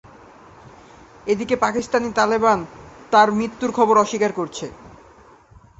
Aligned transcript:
এদিকে 1.27 1.55
পাকিস্তানি 1.55 2.09
তালেবান 2.11 2.59
তার 3.11 3.27
মৃত্যুর 3.31 3.71
খবর 3.71 3.95
অস্বীকার 3.97 4.31
করেছে। 4.31 4.65